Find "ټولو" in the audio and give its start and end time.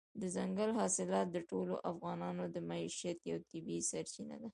1.49-1.73